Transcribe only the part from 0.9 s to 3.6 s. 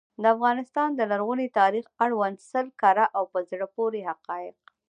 د لرغوني تاریخ اړوند سل کره او په